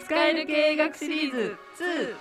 [0.00, 2.16] 使える経営学シリーズ2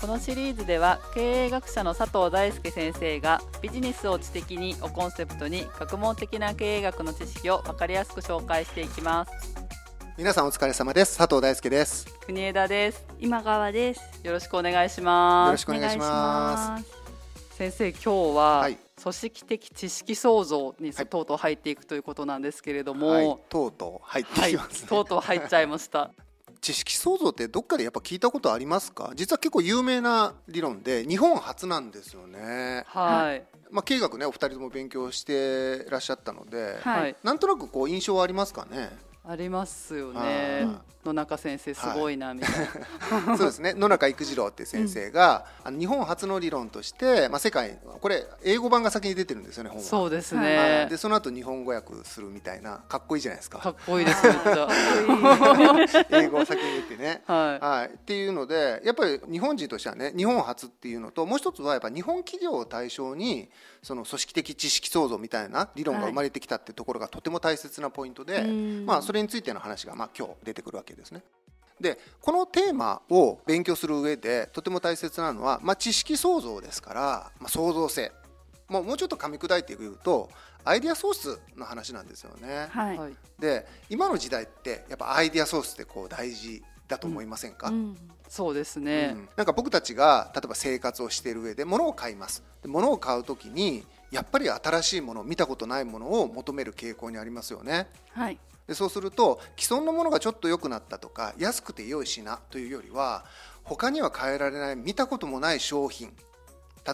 [0.00, 9.32] このシリーズでは経営学者の佐藤大輔先生がビジネスを知的にをコンセプトに学問的な経営学の知識を分かりやすく紹介していきます。
[10.18, 11.16] 皆さんお疲れ様です。
[11.16, 12.06] 佐藤大輔です。
[12.26, 13.06] 国枝です。
[13.20, 14.00] 今川です。
[14.24, 15.46] よろしくお願いします。
[15.46, 17.56] よろしくお願いします。
[17.56, 21.06] 先生今日は、はい組織的知識創造にはい。
[21.06, 26.10] とうとう入っていくということなんですけれども、はい、とうとう入ってはいきますね、とうとう入っちゃいました。
[26.60, 29.12] 知識創造ってどっかでやっぱ聞いたことありますか？
[29.16, 32.84] 実は結構有名な理論で日本初なんですよね。
[32.86, 33.44] はい。
[33.70, 37.16] まあ経営学ねお二人とも勉強してらっしゃったので、はいはい。
[37.24, 38.90] なんとなくこう印象はありますかね？
[39.24, 42.50] ありますよあねー野中先生すごいなみたい
[43.26, 43.74] な、 そうですね。
[43.74, 49.84] 野中育次郎っていう先生が、あの日本初の理論として、まあ、世界これ英語版が先に出てるんですよね本は。
[49.84, 50.44] そうですはい。
[50.44, 53.58] ねでその後日本語訳するみたいなかっこいいじゃないですか。
[53.58, 54.68] かっこいいですめっちゃ。
[56.22, 57.22] 英語を先に言ってね。
[57.26, 57.64] はい。
[57.64, 63.50] はい、っていうのでやっぱり日本人としてはね日本初っていうのともう一つはやっぱ日本企業を対象に
[63.82, 68.86] その組織的知識創造みたいな理論が生まれてきたってところがとても大切なポイントで、うん。
[68.86, 71.22] まあ、それについての話がまあ今日出てくるわけですね。
[71.80, 78.12] でこのテーマを勉強する上でとても大切なのは、まあ、知識創造ですから、まあ、創造性。
[78.68, 80.30] もうもうちょっと噛み砕いて言うと
[80.64, 82.68] アイデアソースの話なんですよね。
[82.70, 83.12] はい、はい。
[83.38, 87.96] で今の時代ってやっぱアイデアソースってこう大事だと思いませんか、うん。
[88.28, 89.28] そうですね、うん。
[89.36, 92.42] なんか僕たちが例えば生活をしている上で物を買います。
[92.62, 97.88] で物を買う時にやっぱり新しいもの見たことないものを求める傾向にありますよね。
[98.12, 98.38] はい
[98.72, 103.26] でそうすると既存のものがちょっと良くなったとか安くて良い品というよりは
[103.64, 106.12] 他には変えられない見たこともない商品。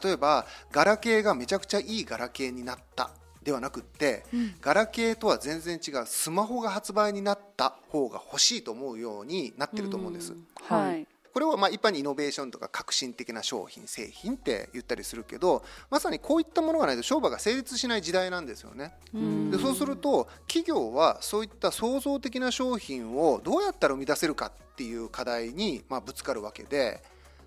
[0.03, 3.11] 例えばガラケーがめちゃくちゃいいガラケーになった。
[3.43, 4.25] ではなくって、
[4.61, 10.35] ガラケーとは全然違うスマホが発売になった方が欲しいと思うようになってると思うんです。
[10.69, 18.95] はいこれをまあ一般にイノベーションとか革新的な商品製品って言ったりするけどまさにこういったものがないと商売が成立しない時代なんですよね。
[19.15, 27.03] うんでそうすると企業はそういった創造的な商品をどうやったら生み出せるかっていう課題にまあぶつかるわけで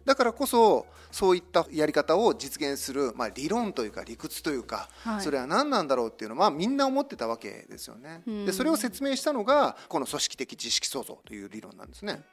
[0.05, 8.21] だからこそそういったやり方を実現する、まあ、理論というか理屈というか、はいそれは何なんだろうっていうのは、まあ、みんな思ってたわけですよね。
[8.25, 12.23] うんでそれを説明したのがこの組織的知識創造という理論なんですね。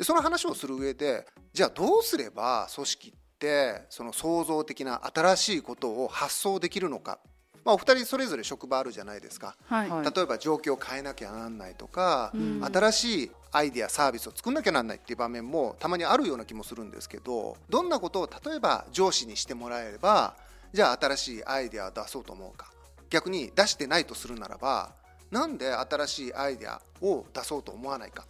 [0.00, 7.18] でその話をする上でじゃあどうすれば組織ってその創造的な新しいことを発想できるのか、
[7.66, 9.56] まあ、お二人それぞれ職場あるじゃないですか。
[9.66, 9.90] はい。
[9.90, 10.04] はい。
[10.10, 12.64] 例えば状況を変えなきゃなんないとか、うん。
[12.64, 20.34] 新しいアイデアサービスを作んなきゃなんないっていう場面もたまにあるような気もするんですけどどんなことを例えば上司にしてもらえれば
[20.72, 22.72] じゃあ新しいアイデアを出そうと思うか。
[23.10, 24.94] 逆に出してないとするならば
[25.30, 28.24] なんで新しいアイデアを出そうと思わないか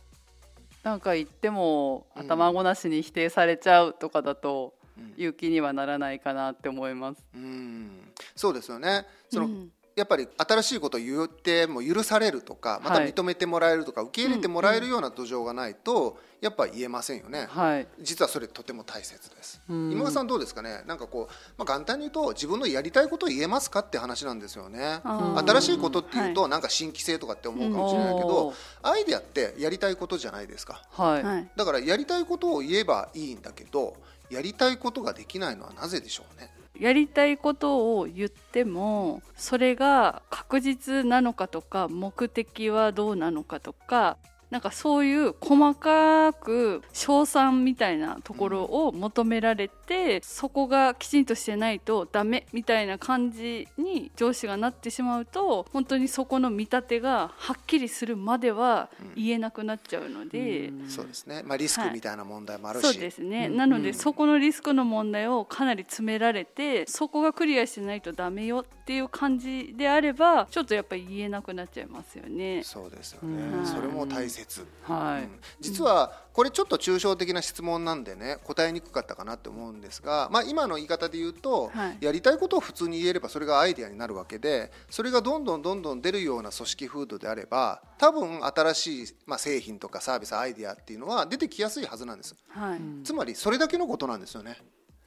[0.83, 2.23] なんか言ってもうん。
[2.23, 5.15] 頭ごなしに否定されちゃうとかだとうん。
[5.17, 7.25] 勇気にはならないかなって思います。
[7.35, 8.13] うん。
[8.35, 9.07] そうですよね。
[9.31, 9.71] その、うん
[10.01, 17.47] やっぱり新しいことを言っても許されるとかまたはい認めてもらえるとか、受け入れてもらえるような土壌がないとやっぱ言えませんよね。
[17.51, 17.87] はい。
[18.01, 19.61] 実はそれとても大切です。
[19.69, 20.83] うん今川さんどうですかね？
[20.87, 25.01] なんかこう、まあ、簡単に言うと自分のやりたいことを言えますかって話なんですよね。
[25.05, 30.83] 新しいことっていうと、なんか新規性とかって思うかもしれないけど、アイデアってやりたいことじゃないですか。
[30.93, 31.23] はい。
[31.23, 33.97] はいだからやりたいことを言えばいいんだけど、
[34.31, 36.51] やりたいことができないのはなぜでしょうね？
[36.81, 44.17] やりたいことを言ってもそれが確実なのかとか目的はどうなのかとか
[44.51, 60.69] なんかそういう細かく賞賛みたいなところを求められて、そこがきちんとしてないとダメみたいな感じに上司がなってしまうと本当にそこの見立てがはっきりするまでは言えなくなっちゃうので。
[60.69, 61.43] うんそうですね。
[61.45, 72.63] まあリスクみたいな問題もあるし、そうですね、うんなので、うんそこのリスクの問題をかなり詰められてそこがクリアしてないとダメよっていう感じであればちょっとやっぱり言えなくなっちゃいますよね。
[72.65, 73.63] そうですようね。
[73.63, 74.40] んそれも大切。
[74.83, 75.23] はい。
[75.23, 75.41] うん。
[75.61, 81.99] 実はこれちょっと抽象的な質問なんでね答えにくかったかなって思うんですが、まあ、今の言い方で言うと、はい。
[82.01, 92.35] やりたいことを普通に言えればそれがアイデアになるわけでそれがどんどんどんどん出るような組織風土であれば多分新しい、まあ、製品とかサービスアイデアっていうのは出てきやすいはずなんです。
[92.49, 92.81] はい。
[93.05, 94.57] つまりそれだけのことなんですよね。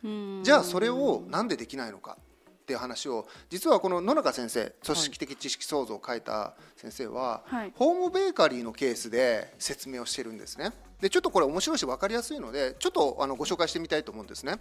[0.04, 0.42] うん。
[0.44, 2.18] じゃあそれをなんでできないのか
[2.64, 7.74] っていう話を実はこの野中先生組織的知識創造を書いた先生は、はい。
[7.76, 10.72] ホームベーカリーのケースで説明をしてるんですね。
[11.02, 14.56] でちょっとこれ面白いし分かりやすいのでちょっとあのご紹介してみたいと思うんですね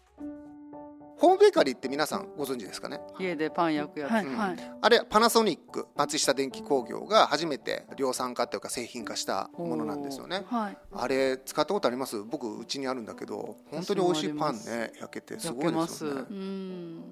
[1.22, 2.98] ホームベーカリーって皆さんご存知ですかね？
[3.20, 4.36] 家でパン焼くやつ、はい、うん。
[4.36, 4.56] はい。
[4.80, 10.42] あれパナソニック松下電器工業が初めて量産化というか製品化したものなんですよね。
[10.48, 10.76] はい。
[10.92, 12.20] あれ使ったことあります？
[12.24, 16.22] 僕うちにあるんだけど本当に美味しいパンね焼けてすごいですよね。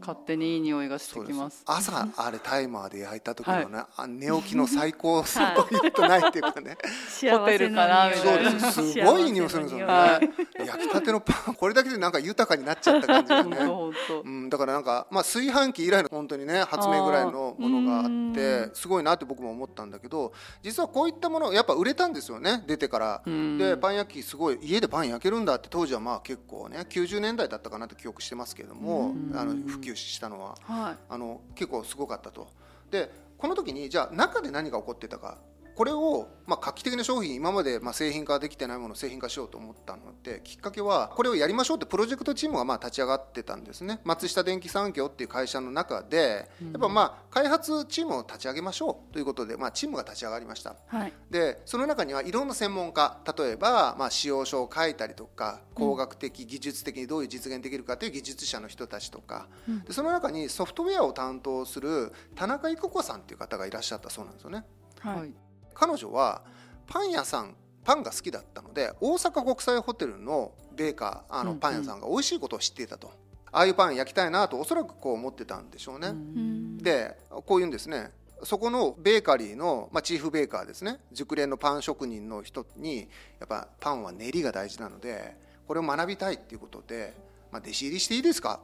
[0.01, 1.63] 勝手にいい匂いがしてきます。
[1.65, 6.77] 朝あれタイマーで焼いた時のね、あ寝起きの最高そう言うとないっていうかね。
[7.31, 8.51] ホテルかなみそたいな。
[8.51, 8.73] うです。
[8.73, 10.21] すごいいい匂いするんですよね、は
[10.67, 23.23] 焼きたてのパンこれだけでなんか豊かになっちゃった感じが 本当ねうん、だからなんか、まあ、炊飯器以来の本当にね発明ぐらいのものがああっーてすごいなって僕も思ったんだけど実はこういったものやっぱ売れたんですよね出てから。
[23.27, 23.59] うん。
[23.59, 29.37] でパン焼きすごい家でパン焼けるんだって当時はまあ結構ね90年代だったかなって記憶してますけれどもうん。
[29.37, 30.55] あの普及したのは。
[30.63, 32.49] はあの結構すごかったと。
[32.91, 35.39] でこの時にじゃあ中で何が起こってたか
[35.81, 50.73] これを、まあ、画期的な商品今まで、まあ、製品化できてないものを製品化しようと思ったのってきっかけはこれをやりましょうってプロジェクトチームがまあ立ち上がってたんですね松下電機産業っていう会社の中でやっぱまあ開発チームを立ち上げましょうということで、まあ、チームが立ち上がりました。
[50.73, 50.75] い。
[50.89, 51.15] はい。
[51.31, 64.67] でその中にはいろんな専門家例えば、まあ、使用書を書いたりとか工学的、技術的にどういう実現できるかという技術者の人たちとか、うんでその中にソフトウェアを担当する田中育子さんという方がいらっしゃったそうなんですよね。
[65.01, 65.15] は。
[65.15, 66.43] はいい彼女は
[66.87, 73.11] パン屋さんパンが好きだったので大阪国際ホテルのベーカーあのうんうんパン屋さんが美味しいことを知っていたと、
[73.53, 76.09] ああいうパン焼きたいなとおそらくこう思ってたんでしょうね。
[76.09, 76.79] うん。
[76.79, 78.11] でこういうんですね。
[78.43, 80.99] そこのベーカリーの、まあ、チーフベーカーですね。
[81.13, 83.09] 熟練のパン職人の人に
[83.39, 85.37] やっぱパンは練りが大事なので
[85.69, 87.13] これを学びたいっていうことで、
[87.53, 88.61] まあ、弟子入りしていいですか？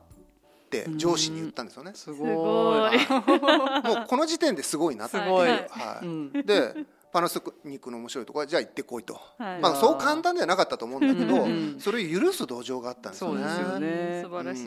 [0.66, 1.92] って上司に言ったんですよね。
[1.94, 2.96] すすごごい。
[2.96, 2.98] い。
[3.86, 5.48] もうこの時点ですごいなとすごい。
[5.48, 6.06] はい。
[6.06, 6.32] うん。
[6.32, 6.74] で
[7.16, 9.60] パナソニックの面白いところはじゃあ行ってこいと、はい。
[9.62, 13.42] まあ、そう簡単ではなかったと思うんだけど、うんうんそれを許す土壌があったんですよね。
[13.42, 14.20] そうですよね。
[14.22, 14.60] 素晴らし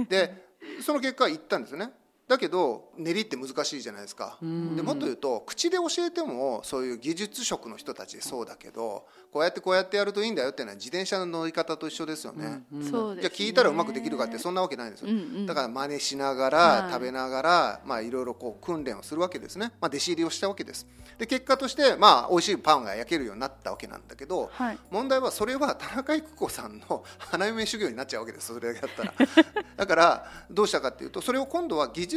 [0.00, 0.04] い。
[0.08, 0.44] で
[0.80, 1.92] その結果行ったんですよね
[2.26, 4.76] だけど練りって難しいじゃないですか、うん。
[4.76, 13.36] でもっと言うと口で教えてもそういう技術職の人たちそうだけどこうやってこうやってやるといいんだよっていうのは自転車の乗り方と一緒ですよね、うんそうです、ね。
[13.36, 15.46] じゃあ聞いたらうまくできるかってそんなわけないんですよ、うんうん。
[15.46, 16.92] だから真似しながら、はい。
[16.92, 20.86] 食べながらまあいろいろこう訓練をするわけですね、まあ、弟子入りをしたわけです。
[21.18, 24.78] で結果としてまあ美味しいパンが焼けるようになったわけなんだけど、はい。
[24.90, 28.54] 問題はそれは田中育子さんの花嫁修行になっちゃうわけです。
[28.54, 29.14] それだけだったら。
[29.76, 32.13] だからどうしたかっていうとそれを今度は技術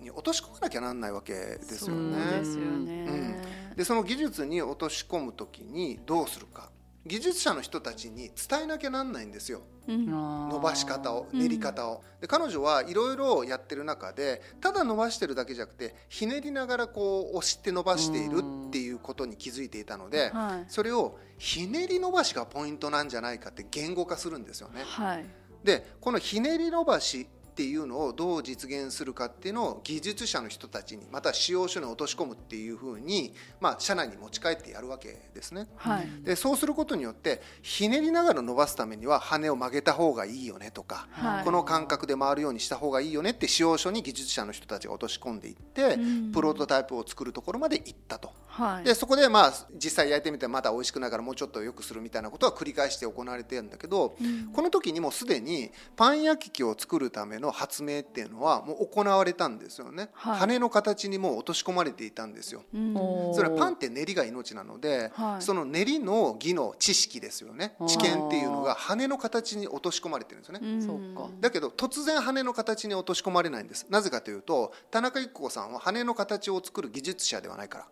[0.00, 3.42] に落とし込まなきゃなんないわけですよそうねですよね。
[3.76, 6.70] でその技術に落とし込む時にどうするか
[7.06, 10.06] 技術者の人たちに伝えなきゃなんないんですようん。
[10.06, 20.64] 伸伸ばし方をうん練り方を、で彼女はいろいろやってる中でただ伸ばしてるだけじゃなくてひねりながらこう押して伸ばしているっていうことに気づいていたので、はい。
[20.68, 24.82] それをひねり伸ばしがポイントなんじゃないかって言語化するんですよね。
[24.84, 25.24] はい。
[25.64, 35.66] でこのひねり伸ばしっていうのをどう実現するかっていうのを技術者の人たちにまた使用書に落とし込むっていうふうに、まあ、社内に持ち帰ってやるわけですね。
[35.76, 36.08] はい。
[36.22, 48.32] でそうすることによってひねりながら伸ばすためには羽を曲げた方がいいよねとか、はいこの感覚で回るようにした方がいいよねって使用書に技術者の人たちが落とし込んでいって、うんプロトタイプを作るところまで行ったと。
[48.46, 48.84] はい。
[48.84, 60.38] でそこでまあ実際焼いてみてまだ美味しくないからもうちょっと良くするみたいなことは繰り返して行われてるんだけど、うんこの時にもうすでにパン焼き器を作るための発明っていうのはもう行われたんですよね、はい。
[60.38, 62.62] 羽の形にもう落とし込まれていたんですよ。
[62.74, 62.94] うん。
[63.34, 65.42] それはパンって練りが命なので、はい。
[65.42, 67.76] その練りの技能知識ですよね。
[67.86, 70.82] 知見っていうのが羽の形に落とし込まれてるんですよね、うん。
[70.82, 71.30] そうか。
[71.40, 73.86] だけど突然羽の形に落とし込まれないんです。
[73.88, 77.86] なぜかというと田中育子さんは羽の形を作る技術者ではないから。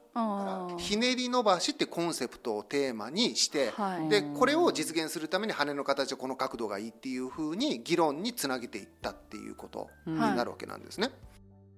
[0.79, 4.09] ひねり伸ばしってコンセプトをテーマにして、はい。
[4.09, 11.11] でこれを実現するために羽の形はこの角度がいいっていうふうに議論につなげていったっていうことになるわけなんですね。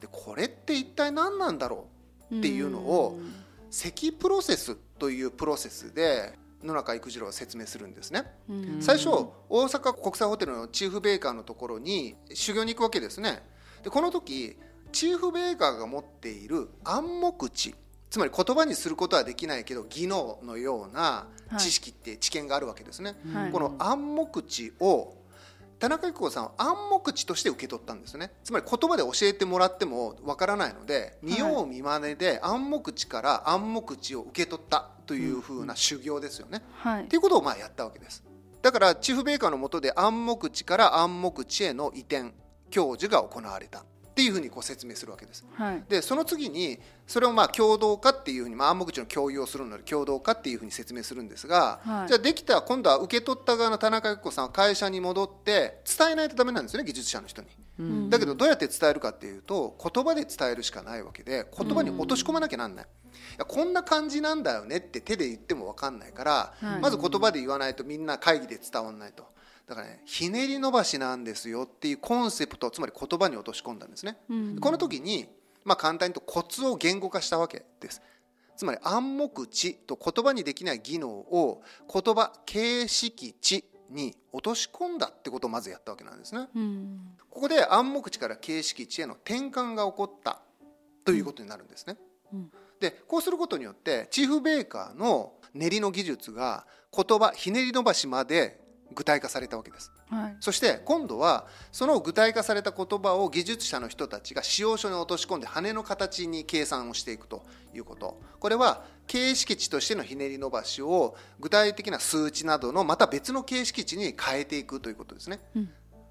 [0.01, 1.87] でこれって一体何なんだろ
[2.31, 3.19] うっていうのを
[3.71, 8.25] 積プロセスというプロセスで野中育次郎は説明するんですね。
[8.49, 8.83] うん。
[8.83, 9.09] 最初
[9.49, 13.43] 大阪国際ホテルのチーフベーカーのところに修行に行くわけですね。
[13.83, 14.57] でこの時
[14.93, 17.75] チーフベーカーが持っている暗黙知
[18.11, 23.53] つまり言葉にすることはできないけど技能のような知識って知見があるわけですね、はい。
[23.53, 25.15] この暗黙知を
[25.81, 28.31] 田中育子さんは暗黙知として受け取ったんですね。
[28.45, 37.05] つまり言葉で教えてもらってもわからないので見よう見まねで暗黙知から暗黙知を受け取ったというふうな修行ですよね、はい。
[37.05, 38.23] っていうことをまあやったわけです。
[38.61, 42.35] だからチーフベーカーの下で暗黙知から暗黙知への移転
[42.69, 43.85] 教授が行われた
[44.21, 45.47] っていうふうにこう説明するわけです。
[45.55, 57.49] はいでその次にそれをまあ共同化っていうふうに、まあ、暗黙知の共有をするので共同化っていうふうに説明するんですが、はいじゃあできた今度は受け取った側の田中由紀子さんは会社に戻って伝えないとダメなんですよね技術者の人に。
[57.79, 62.85] うんだけどどうやって伝えるかっていうと言葉で伝えるしかないわけで言葉に落とし込まなきゃなんない。
[62.85, 62.89] い
[63.39, 69.25] やこんな感じなんだよねって手で言っても分かんないから、はいまず言葉で言わないとみんな会議で伝わらないと
[69.71, 74.17] だからねひねり伸ばしなんですよっていうコンセプトつまり言葉に落とし込んだんですね。
[74.29, 75.29] うんこの時に、
[75.65, 78.03] まあ、簡単に言うとコツを言語化したわけです。
[78.57, 86.49] つまり暗黙知と言葉にできない技能を言葉形式知に落とし込んだってことをまずやったわけなんですね。
[86.53, 90.41] うんここで暗黙知から形式知への転換が起こった
[91.05, 91.97] ということになるんですね。
[92.33, 92.51] うん
[92.81, 98.60] でこうすることによってチーフベーカーの練りの技術が言葉ひねり伸ばしまで
[98.95, 99.93] 具体化されたわけです。
[100.09, 107.43] はいそして今度はその具体化された言葉を技術者の人たちが使用書に落とし込んで羽の形に計算をしていくと
[107.75, 115.41] いうことこれは形式値としてのひねり伸ばしを具体的な数値などのまた別の形式値に変えていくということですね。
[115.55, 115.71] うん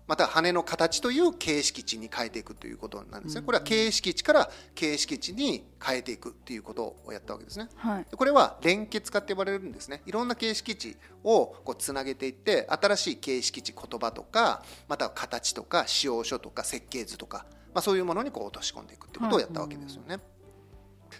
[0.10, 3.44] また羽の形という形式値に変えていくということなんですね。
[3.44, 7.70] これは形式値から形式値に変えていくということをやったわけですね。
[7.75, 20.18] はいでこれは連結化って呼ばれるんですねいろんな形式値をこうつなげていって新しい形式値言葉とかまたは形とか使用書とか設計図とか、まあ、そういうものにこう落とし込んでいくってことをやったわけですよね。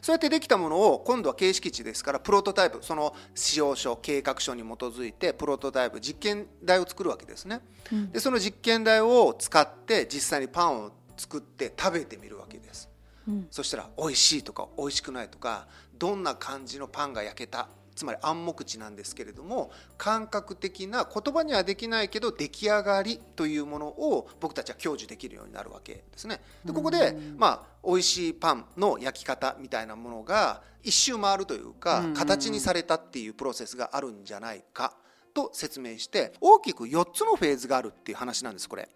[0.02, 7.62] そうやってできたものを今度は形式値ですからプロトタイプその使用書計画書に基づいてプロトタイプ実験台を作るわけですね。
[7.92, 12.90] うんでその実験台を使って実際にパンを作って食べてみるわけです。
[13.28, 15.68] うんそしたら美味しいとか美味しくないとか
[15.98, 17.68] どんな感じのパンが焼けた
[18.00, 26.40] つまり暗黙知なんですけれども感覚的な言葉にはできないけど出来上がりというものを僕たちは享受できるようになるわけですね。
[26.64, 34.96] でここでまあ美味しいパンの焼き方みたいなものが一周回るというかうん形にされたっていうプロセスがあるんじゃないか
[35.34, 38.88] と説明して大きく4つのフェーズがあるっていう話なんですこれ。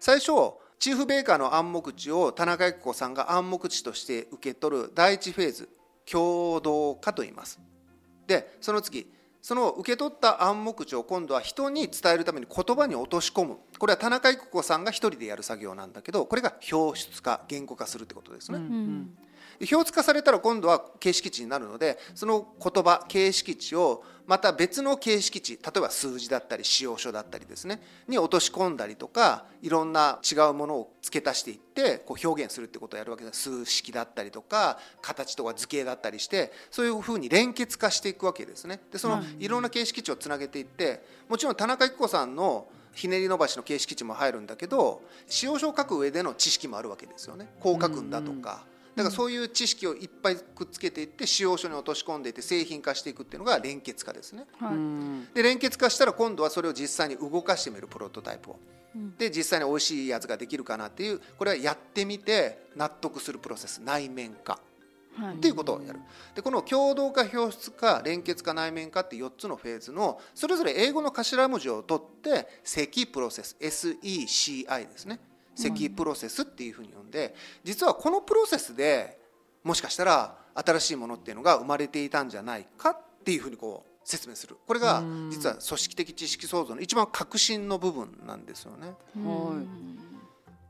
[0.00, 0.32] 最初
[0.78, 5.68] チーフベーカーの暗黙知を田中由紀子さんが暗黙知として受け取る第一フェーズ
[6.10, 7.60] 共同化と言います
[8.28, 9.10] でその次
[9.42, 13.56] その受け取った暗黙知を今度は人に伝えるために言葉に落とし込む。
[13.78, 19.27] これは田中郁子さんが一人でやる作業なんだけどこれが表出化言語化するってことですね、うんで
[19.60, 33.38] 表出化されたら今度は形式値になるのでその言葉形式値をまた別の形式値例えば数字だったり使用書だったりですねに落とし込んだりとかいろんな違うものを付け足していってこう表現するってことをやるわけです。
[33.38, 38.80] 数式だったりとか形とか図形だったりしてそういうふうに連結化していくわけですね。
[38.92, 47.48] でそのいろんな形式値をつなげていってもちろん田中由紀子さんのひねり伸ばしの形式値も入るんだけど使用書を書く上での知識もあるわけですよね。
[47.60, 48.64] こう書くんだとか。
[48.98, 54.44] だからそういう知識をいっぱいくっつけていって使用書に落とし込んでいって製品化していくっていうのが連結化ですね。
[54.58, 54.74] はい。
[54.74, 55.28] うん。
[55.32, 58.58] で連結化したら今度はそれを実際に動かしてみるプロトタイプを。
[58.96, 59.16] うん。
[59.16, 64.58] で実際に美味しいやつができるかなっていうこれはやってみて納得するプロセス内面化。
[65.16, 65.36] はい。
[65.36, 66.00] っていうことをやる。
[66.34, 75.20] でこの共同化表出化連結化内面化って4つのフェーズのそれぞれ英語の頭文字を取って積プロセス SECI ですね
[75.60, 77.34] 積プロセスっていうふうに呼んで
[77.64, 79.18] 実はこのプロセスで
[79.64, 84.56] もしかしたら新しいものっていうのが生まれていたんじゃないかっていうふうにこう説明する。
[84.66, 88.94] これが実は組織的知識創造の一番核心の部分なんですよね。
[89.16, 89.98] うん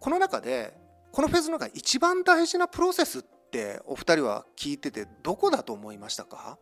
[0.01, 0.77] この中で
[1.13, 6.59] このフェーズの中で一番大事なプロセスってお二人は聞いててどこだと思いましたか？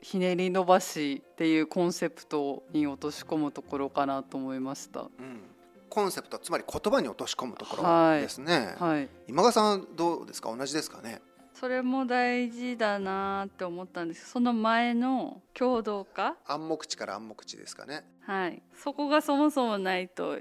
[0.00, 5.02] ひねり伸ばしっていうコンセプトに落とし込むところかなと思いました。
[5.02, 5.42] うん、
[5.88, 8.20] コンセプトつまり言葉に落とし込むところはい。
[8.20, 9.08] ですね、はい。
[9.26, 10.54] 今川さんどうですか？
[10.54, 11.20] 同じですかね？
[11.54, 14.30] それも大事だなって思ったんです。
[14.30, 16.36] その前の共同化？
[16.46, 18.04] 暗黙知から暗黙知ですかね。
[18.20, 18.62] はい。
[18.76, 20.38] そこがそもそもないと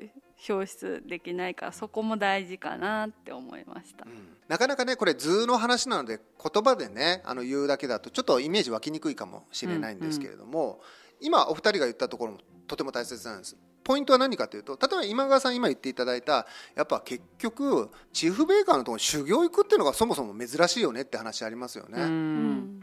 [0.47, 4.05] 表出できないからそこも大事かなって思いました。
[4.05, 4.37] うん。
[4.47, 10.81] なかなかねこれ図の話なので言葉でねあの言うだけだとちょっとイメージ湧きにくいかもしれないんですけれども、
[11.19, 22.01] 今お二人が言ったところもとても大切なんですポイントは何かというと例えば今川さん今言っていただいたやっぱ結局チーフベーカーのところに修行行くっていうのがそもそも珍しいよねって話ありますよね。
[22.01, 22.03] う。
[22.03, 22.09] うん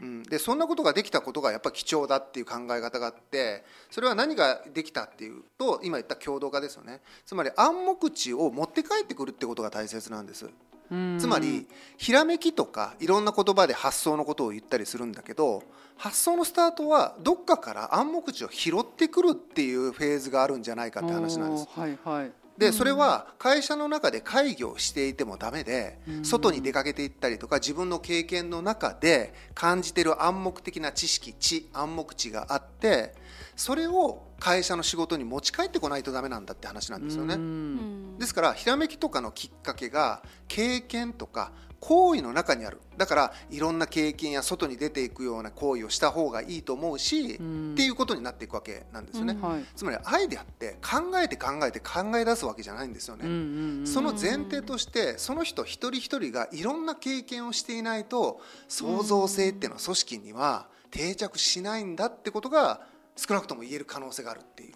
[0.01, 10.49] うん、でそんなことができたことがやっぱり貴重だっていう考え方があってそれは何ができたっていうと今言った共同化ですよねつまり暗黙知を持って帰ってくるってことが大切なんです
[10.91, 15.61] うんつまりひらめきとかいろんな言葉で発想のことを言ったりするんだけど
[15.97, 22.31] 発想のスタートはどっかから暗黙知を拾ってくるっていうフェーズがあるんじゃないかって話なんですはいはい。
[22.57, 33.13] でそれは会社の中で会議をしていてもダメで外に出かけていったりとか自分の経験の中で感じている暗黙的な知識知暗黙知があって
[33.57, 37.35] それを会社の仕事に持ち帰ってこないとダメなんだって話なんですよね。
[37.35, 42.79] うんですからひらめきとかのきっかけが経験とか行為の中にある。
[42.97, 47.71] だからいろんな経験や外に出ていくような行為をした方がいいと思うし、うん。
[47.73, 49.65] っていうことになっていくわけなんですよね、うんはい。
[49.75, 62.81] つまりアイデアって考えて考えて考え出すわけじゃないんですよね、その前提としてその人一人一人がいろんな経験をしていないと創造性っていうのは組織には定着しないんだってことが
[63.15, 64.73] 少なくとも言える可能性があるっていう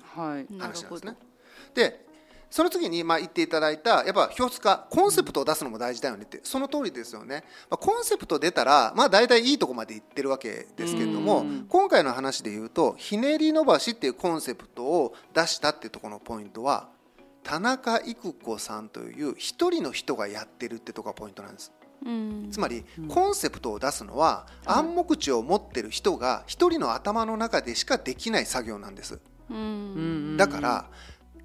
[0.59, 1.17] 話なんですね。
[1.73, 2.05] で
[2.49, 11.65] その次にまあ言っていただいたやっぱ表出化コンセプトを出すのも大事だよねってその通りですよね、まあ、コンセプト出たらまあ大体いいとこまでいってるわけですけれどもうん。
[11.69, 16.89] 今回の話で言うとひねり伸ばしっていうコンセプトを出したっていうところのポイントは
[17.43, 21.71] 田中育子さんという一人の人がやってるってとこがポイントなんです。
[22.05, 22.49] うん。
[22.51, 29.19] つまりコンセプトを出すのは暗黙知を持ってる人が一人の頭の中でしかできない作業なんです。
[30.37, 30.85] だから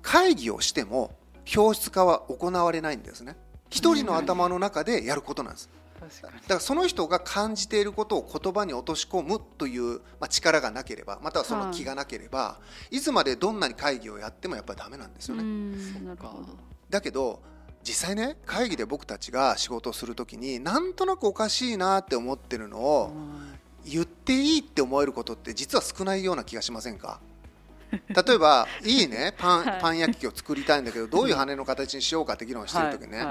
[0.04, 1.16] 会議をしても
[1.56, 3.36] 表出化は行われないんですね。
[3.70, 5.70] 一人の頭の中でやることなんです。
[5.98, 6.34] 確かに。
[6.34, 15.44] だからその人が感じていることを言葉に落とし込むという、まあ、力がなければまたはその気がなければ、い、つまでどんなに会議をやってもやっぱりダメなんですようね、
[16.90, 17.40] だけど
[17.82, 23.12] 実際ね会議で僕たちが仕事をする時になんとなくおかしいなって思ってるのを
[23.84, 27.20] 言っていいって思えることって実は少ないような気がしませんか？
[28.08, 29.80] 例えばいいねパンはい。
[29.80, 33.26] パン焼き器を作りたいんだけどどういう羽の形にしようかって議論してる時ね、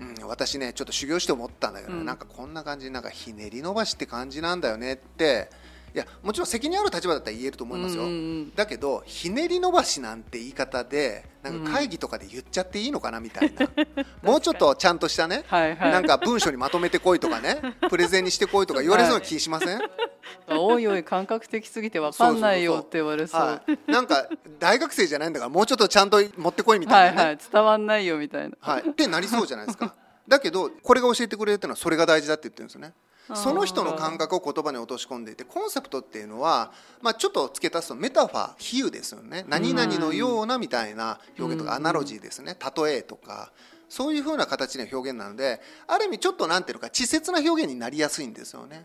[0.00, 5.50] うん、私ねちょっと修行して思ったんだけどなんかこんな感じなんかひねり伸ばしって感じなんだよねって
[5.98, 8.54] いやもちろん責任ある立場だったら言えると思いますよ、うんうんうん。
[8.54, 13.68] だけどひねり伸ばしなんて言い方でなんか会議とかで言っちゃっていいのかなみたいな、
[14.22, 15.92] もうちょっとちゃんとしたね、はいはい。
[15.92, 19.80] なんか文章にまとめてこいとかね プレゼンにしてこいとか言われそうな気しません、
[20.48, 23.40] おいおい感覚的すぎてわかんないよって言われそう。
[23.40, 24.28] はい、なんか
[24.60, 27.38] 大学生じゃないんだからもうちょっとちゃんと持ってこいみたなね、はいいはい。
[27.52, 28.56] 伝わんないよみたいな。
[28.60, 29.94] はい、ってなりそうじゃないですか。
[30.28, 32.92] だけどこれが教えてくれるっていうのはそれが大事だって言ってるんですよね
[33.34, 39.44] その人の感覚を言葉に落とし込んでいてコンセプトっていうのは、まあ、ちょっと付け足すとメタファー比喩ですよね。
[39.48, 42.56] 何々のようなみたいな表現とかアナロジーですね。
[42.76, 43.52] 例えとか
[43.88, 48.84] そういうふうな形の表現なのである意味ちょっとなんていうのか稚拙な表現になりやすいんですよね。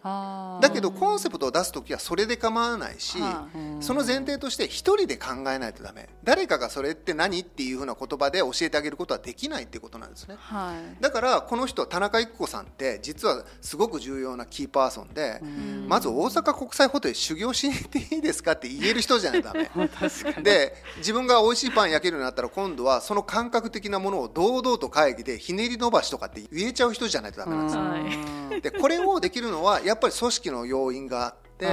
[0.62, 3.48] だけどコンセプトを出す時はそれで構わないし、は
[3.80, 6.10] その前提として一人で考えないとダメ。
[6.24, 10.36] 誰かがそれって何っていうふうな言葉で教えてあげることはできないっていうことなんですね。
[10.40, 11.02] はい。
[11.02, 15.42] だからこの人田中育子さんって実はすごく重要なキーパーソンで
[15.88, 19.70] まず大阪国際ホテル修行しに行っていいですかって言える人じゃないとダメ。
[20.42, 27.82] で自分が美味しいパン焼けるようになったら今度はその感覚的なものを堂々と会議でひねり伸ばしとかって言えちゃう人じゃないとダメなんですよ。
[27.82, 28.62] はい。
[28.62, 31.68] でこれをできるのはやっぱり組織の要因があって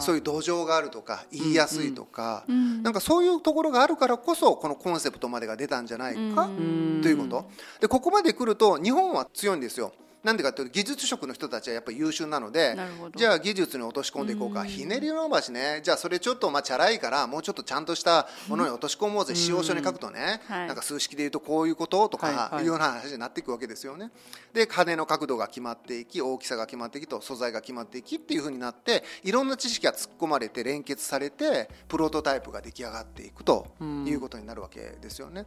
[0.00, 2.82] そういう土壌があるとか言いやすいとか、ん。
[2.82, 7.00] なんかそういうところがあるからこそこのコンセプトまでが出たんじゃないかうん。
[7.00, 7.48] ということ。
[7.80, 9.92] でここまで来ると日本は強いんですよ。
[10.24, 12.76] なんでかというと技術職の人たちはやっぱり優秀なので
[13.14, 14.64] じゃあ技術に落とし込んでいこうか。
[14.64, 15.80] ひねり伸ばしね。
[15.82, 19.34] じゃあそれちょっとまあチャラいからもうちょっとちゃんとしたものに落とし込もうぜ。
[19.34, 20.40] 使用書に書くとね。
[20.48, 20.66] はい。
[20.66, 24.10] なんか数式で言うとこういうこととかいうような話になっていくわけですよね。
[24.52, 35.44] で羽の角度が決まっていき大きさが決まっていきと素材が決まっていきっていうふうになっていろんな知識が突っ込まれて連結されてプロトタイプが出来上がっていくということになるわけですよね。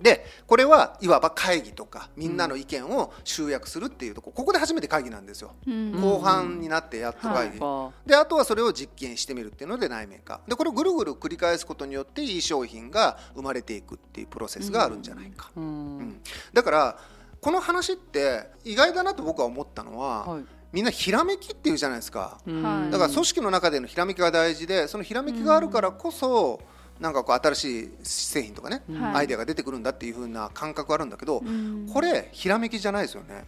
[0.00, 5.54] でこれはいわば会議とかみんなの意見を集約するっていうとこここで初めて会議なんですよ。
[5.66, 6.00] うん。
[6.00, 15.98] 後半になってやっと会議、はであとはそれを実験してみるっていうので内面化でこれをぐるぐる繰り返すことによっていい商品が生まれていくっていうプロセスがあるんじゃないか、ううん。
[15.98, 16.20] ん
[16.52, 16.98] だから
[17.40, 20.44] この話って意外だなと僕は思ったのは、はい。
[20.72, 26.60] みんなひらめきっていうじゃないですか、はいだから組織の中でのひらめきが大事でそのひらめきがあるからこそ、
[27.02, 29.14] なんかこう新しい製品とかね、はい。
[29.16, 31.90] アイデアが出てくるんだっていう風な感覚があるんだけど、うん。
[31.92, 33.44] これひらめきじゃないですよね。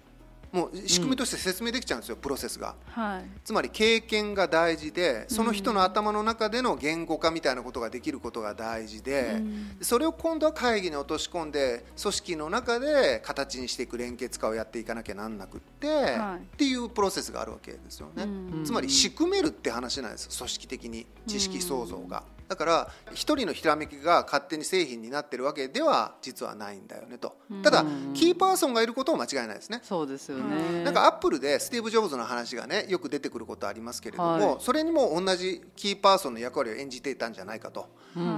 [0.50, 2.74] もう仕組みとして説明できちゃうんですよ、プロセスが。
[2.86, 3.24] はい。
[3.44, 9.76] つまり経験が大事でその人の頭の中での言語化みたいなことができることが大事で、うん。
[9.82, 16.44] それを今度は会議に落とし込んで組織の中で形にしていく連結化をやっていかなきゃなんなくって、はい。
[16.44, 18.64] っていうプロセスがあるわけですよね、うん。
[18.64, 22.24] つまり仕組めるって話なんです組織的に知識創造が。
[22.48, 27.37] だから一人のひらめきが勝手に製品になってるわけでは実はないんだよねと。
[27.62, 29.80] ただキーパーソンがいることは間違いないですね。
[29.83, 30.85] そうですよね。
[30.85, 34.57] なんかアップルでスティーブ・ジョブズの話がねよく出てくることありますけれども、はい。
[34.61, 37.88] それにも同じキーパーソンの役割を演じていたんじゃないかと、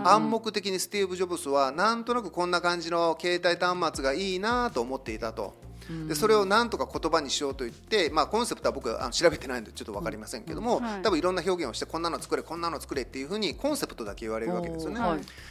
[0.04, 5.65] 暗黙的にスティーブ・ジョブズはなんとなくこんな感じの携帯端末がいいなと思っていたと。
[6.08, 11.02] でそれをなんとか言葉にしようと言って、まあ、コンセプトは僕はあの調べてないのでちょっと分かりませんけども、はい。
[11.02, 15.00] 多分いろんな表現をしてこんなの作れこんなの作れっていうふうにコンセプトだけ言われるわけですよね。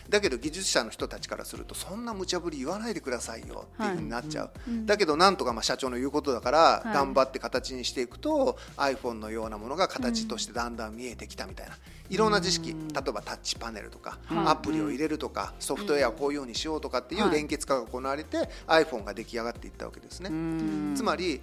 [0.10, 4.52] だけど技術者の人たちからするとそんな無茶ぶり言わないでくださいよっていうふうになっちゃう、
[4.86, 6.94] だけどなんとかまあ社長の言うことだからい。
[6.94, 11.78] 頑張って形にしていくと、iPhone のようなものが形としてだんだん見えてきたみたいな、
[12.10, 14.48] いろんな知識例えばタッチパネルとか、はい。
[14.48, 17.32] アプリを入れるとかソフトウェアをこういうようにしようとかっていうはい。
[17.32, 20.25] 連結化が行われて iPhone が出来上がっていったわけですね。
[20.30, 20.94] うん。
[20.96, 21.42] つまり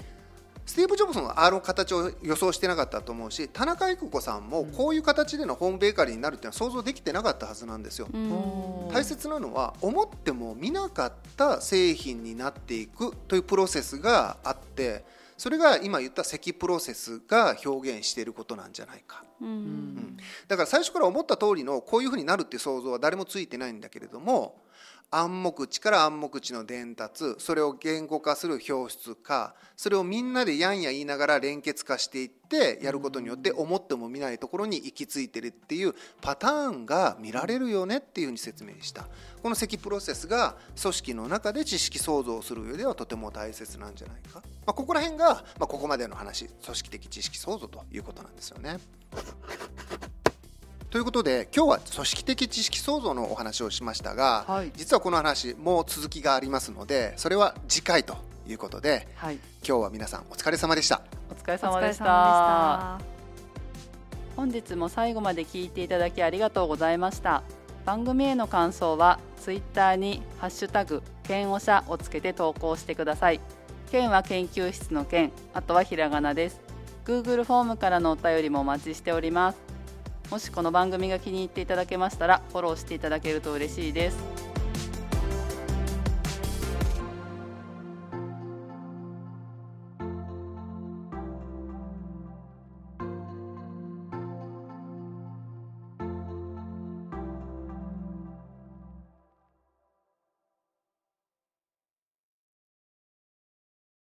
[0.65, 8.09] スティーブ・ジョブズのあの形を予想してなかったと思うし田中育子さんもこういう形でのホームベーカリーになるっていうのは想像できてなかったはずなんですよ。
[8.93, 15.05] 大切なのは思っても見なかった製品になっていくというプロセスがあって
[15.37, 19.25] それが今言った積プロセスが表現していることなんじゃないか。
[19.41, 19.49] うん。
[19.49, 20.17] うん。
[20.47, 24.63] だから最初から思った通りのこういうふうになるっていう想像は誰もついてないんだけれども
[25.15, 39.07] 暗黙知から暗黙知の伝達それを言語化する表出化それをみんなでやんや言いながら連結化していってやることによって思っても見ないところに行き着いてるっていうパターンが見られるよねっていうふうに説明した
[39.43, 48.79] この積プロセスが組織の中で知識創造をする上ではとても大切なんじゃないか、まあ、ここら辺が、まあ、ここまでの話組織的知識創造ということなんですよね。
[50.93, 54.71] ということで今日は組織的知識創造のお話をしましたが、はい。
[54.77, 59.37] 実はこの話もう続きがありますのでそれは次回ということではい。
[59.67, 61.01] 今日は皆さんお疲れ様でした。
[61.31, 63.01] お疲れお様でした。
[64.37, 67.43] 本日も最後まで聞いていただきありがとうございました。
[67.87, 73.41] 番組への感想はツイッターにハッシュタグ剣おしゃをつけて投稿してください。
[73.91, 76.61] 剣は研究室の剣あとはひらがなです。
[77.07, 79.72] Google フォームからのお便りもお待ちしております
[80.33, 84.42] もしこの番組が気に入っていただけましたらフォローしていただけると嬉しいです。